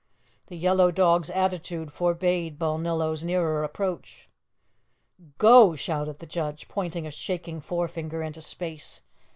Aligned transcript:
The 0.47 0.57
yellow 0.57 0.89
dog's 0.89 1.29
attitude 1.29 1.91
forbade 1.93 2.57
Balnillo's 2.57 3.23
nearer 3.23 3.63
approach. 3.63 4.29
"Go!" 5.37 5.75
shouted 5.75 6.17
the 6.17 6.25
judge, 6.25 6.67
pointing 6.67 7.05
a 7.05 7.11
shaking 7.11 7.59
forefinger 7.59 8.23
into 8.23 8.41
space. 8.41 9.01